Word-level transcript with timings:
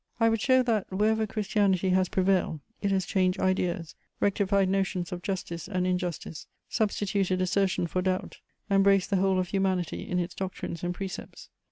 I 0.19 0.29
would 0.29 0.41
show 0.41 0.63
that, 0.63 0.91
wherever 0.91 1.27
Christianity 1.27 1.89
has 1.91 2.09
prevailed, 2.09 2.61
it 2.81 2.89
has 2.89 3.05
changed 3.05 3.39
ideas, 3.39 3.93
rectified 4.19 4.67
notions 4.67 5.11
of 5.11 5.21
justice 5.21 5.67
and 5.67 5.85
injustice, 5.85 6.47
substituted 6.67 7.39
assertion 7.39 7.85
for 7.85 8.01
doubt, 8.01 8.39
embraced 8.71 9.11
the 9.11 9.17
whole 9.17 9.37
of 9.37 9.49
humanity 9.49 10.09
in 10.09 10.17
its 10.17 10.33
doctrines 10.33 10.83
and 10.83 10.95
precepts. 10.95 11.49